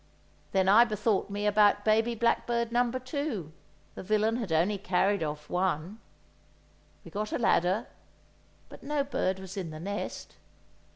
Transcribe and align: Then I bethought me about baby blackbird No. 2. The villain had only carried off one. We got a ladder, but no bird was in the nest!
Then 0.51 0.67
I 0.67 0.83
bethought 0.83 1.29
me 1.29 1.45
about 1.45 1.85
baby 1.85 2.15
blackbird 2.15 2.71
No. 2.71 2.89
2. 2.91 3.51
The 3.93 4.01
villain 4.01 4.37
had 4.37 4.51
only 4.51 4.79
carried 4.79 5.21
off 5.21 5.47
one. 5.47 5.99
We 7.05 7.11
got 7.11 7.31
a 7.31 7.37
ladder, 7.37 7.85
but 8.67 8.81
no 8.81 9.03
bird 9.03 9.37
was 9.37 9.57
in 9.57 9.69
the 9.69 9.79
nest! 9.79 10.37